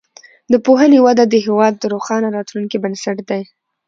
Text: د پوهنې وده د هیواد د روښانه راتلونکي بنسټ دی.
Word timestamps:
د 0.51 0.53
پوهنې 0.65 0.99
وده 1.05 1.23
د 1.27 1.33
هیواد 1.45 1.73
د 1.77 1.83
روښانه 1.93 2.27
راتلونکي 2.37 2.77
بنسټ 2.83 3.17
دی. 3.29 3.41